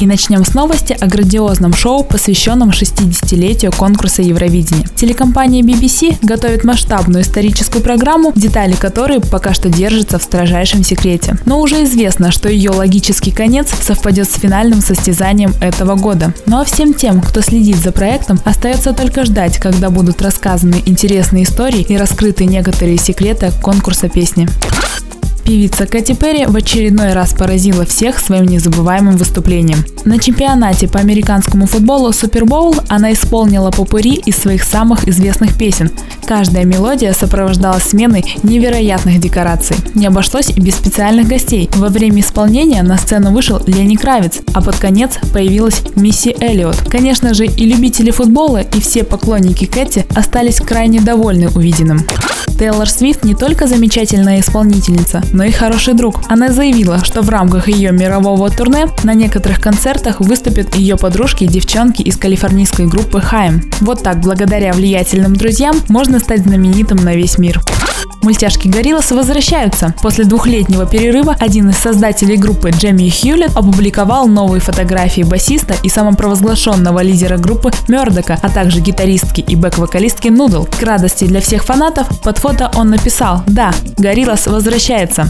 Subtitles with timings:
[0.00, 4.86] И начнем с новости о грандиозном шоу, посвященном 60-летию конкурса Евровидения.
[4.96, 11.36] Телекомпания BBC готовит масштабную историческую программу, детали которой пока что держатся в строжайшем секрете.
[11.46, 16.34] Но уже известно, что ее логический конец совпадет с финальным состязанием этого года.
[16.46, 21.44] Ну а всем тем, кто следит за проектом, остается только ждать, когда будут рассказаны интересные
[21.44, 24.48] истории и раскрыты некоторые секреты конкурса песни.
[25.44, 29.84] Певица Кэти Перри в очередной раз поразила всех своим незабываемым выступлением.
[30.04, 35.90] На чемпионате по американскому футболу Супербоул она исполнила попури из своих самых известных песен.
[36.26, 39.76] Каждая мелодия сопровождалась сменой невероятных декораций.
[39.94, 41.68] Не обошлось и без специальных гостей.
[41.74, 46.76] Во время исполнения на сцену вышел Лени Кравец, а под конец появилась Мисси Эллиот.
[46.88, 52.06] Конечно же, и любители футбола, и все поклонники Кэти остались крайне довольны увиденным.
[52.62, 56.20] Тейлор Свифт не только замечательная исполнительница, но и хороший друг.
[56.28, 61.48] Она заявила, что в рамках ее мирового турне на некоторых концертах выступят ее подружки и
[61.48, 63.68] девчонки из калифорнийской группы Хайм.
[63.80, 67.60] Вот так, благодаря влиятельным друзьям, можно стать знаменитым на весь мир.
[68.22, 69.94] Мультяшки Гориллас возвращаются.
[70.00, 77.00] После двухлетнего перерыва один из создателей группы Джемми Хьюлет опубликовал новые фотографии басиста и самопровозглашенного
[77.00, 80.64] лидера группы Мердока, а также гитаристки и бэк-вокалистки Нудл.
[80.64, 85.26] К радости для всех фанатов под фото он написал «Да, Гориллас возвращается».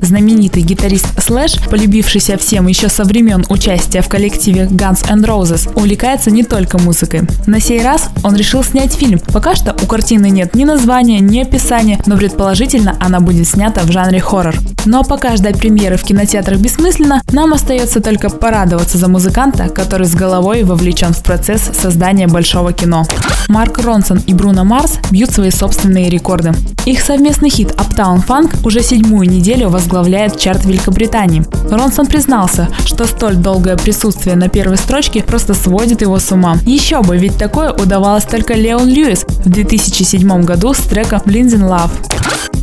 [0.00, 6.30] Знаменитый гитарист Слэш, полюбившийся всем еще со времен участия в коллективе Guns N' Roses, увлекается
[6.30, 7.22] не только музыкой.
[7.46, 9.20] На сей раз он решил снять фильм.
[9.32, 13.90] Пока что у картины нет ни названия, ни описания, но предположительно она будет снята в
[13.92, 14.54] жанре хоррор.
[14.86, 20.14] А пока ждать премьеры в кинотеатрах бессмысленно, нам остается только порадоваться за музыканта, который с
[20.14, 23.04] головой вовлечен в процесс создания большого кино.
[23.48, 26.52] Марк Ронсон и Бруно Марс бьют свои собственные рекорды.
[26.84, 31.44] Их совместный хит Uptown Funk уже седьмую неделю возглавляет чарт Великобритании.
[31.70, 36.56] Ронсон признался, что столь долгое присутствие на первой строчке просто сводит его с ума.
[36.64, 41.90] Еще бы, ведь такое удавалось только Леон Льюис в 2007 году с треком Blinds Love.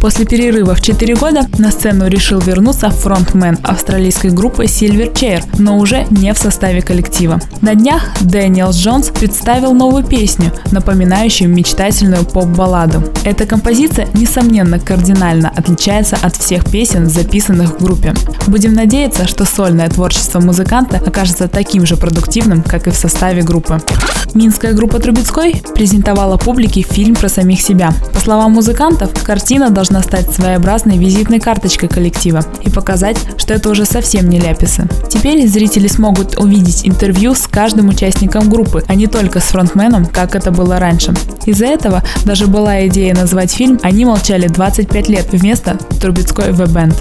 [0.01, 6.05] После перерыва в 4 года на сцену решил вернуться фронтмен австралийской группы Silverchair, но уже
[6.11, 7.39] не в составе коллектива.
[7.61, 13.03] На днях Дэниел Джонс представил новую песню, напоминающую мечтательную поп-балладу.
[13.23, 18.13] Эта композиция, несомненно, кардинально отличается от всех песен, записанных в группе.
[18.47, 23.81] Будем надеяться, что сольное творчество музыканта окажется таким же продуктивным, как и в составе группы.
[24.33, 27.93] Минская группа Трубецкой презентовала публике фильм про самих себя.
[28.13, 33.85] По словам музыкантов, картина должна стать своеобразной визитной карточкой коллектива и показать, что это уже
[33.85, 34.87] совсем не ляписы.
[35.09, 40.35] Теперь зрители смогут увидеть интервью с каждым участником группы, а не только с фронтменом, как
[40.35, 41.13] это было раньше.
[41.45, 46.95] Из-за этого даже была идея назвать фильм «Они молчали 25 лет» вместо «Трубецкой В-бенд».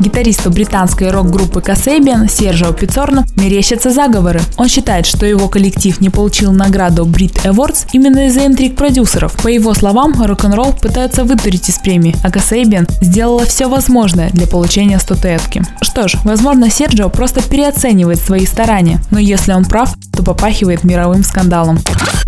[0.00, 4.40] Гитаристу британской рок-группы Касейбиан Сержио Пицорно мерещатся заговоры.
[4.56, 9.32] Он считает, что его коллектив не получил награду Brit Awards именно из-за интриг продюсеров.
[9.42, 14.98] По его словам, рок-н-ролл пытаются вытурить из премии, а Касейбиан сделала все возможное для получения
[14.98, 15.62] статуэтки.
[15.80, 21.24] Что ж, возможно, Серджио просто переоценивает свои старания, но если он прав, то попахивает мировым
[21.24, 21.78] скандалом.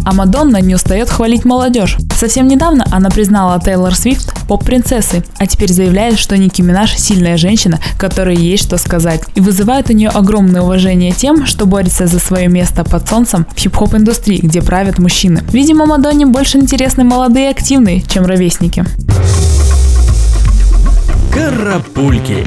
[0.05, 1.97] А Мадонна не устает хвалить молодежь.
[2.17, 7.81] Совсем недавно она признала Тейлор Свифт поп-принцессой, а теперь заявляет, что Ники Минаж сильная женщина,
[7.99, 9.23] которой есть что сказать.
[9.35, 13.59] И вызывает у нее огромное уважение тем, что борется за свое место под солнцем в
[13.59, 15.43] хип-хоп индустрии, где правят мужчины.
[15.53, 18.85] Видимо, Мадонне больше интересны молодые и активные, чем ровесники.
[21.33, 22.45] Карапульки.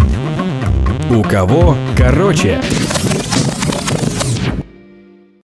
[1.10, 2.60] У кого короче.